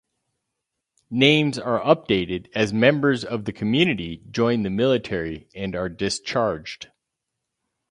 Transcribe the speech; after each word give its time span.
Names 1.11 1.59
are 1.59 1.79
updated 1.79 2.47
as 2.55 2.73
members 2.73 3.23
of 3.23 3.45
the 3.45 3.53
community 3.53 4.23
join 4.31 4.63
the 4.63 4.71
military 4.71 5.47
and 5.53 5.75
are 5.75 5.89
discharged. 5.89 6.87